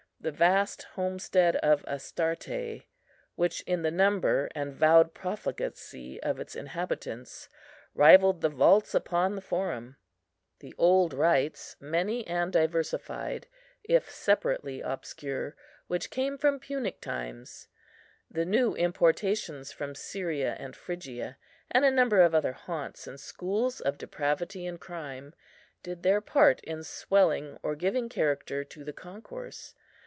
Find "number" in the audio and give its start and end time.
3.89-4.49, 21.89-22.21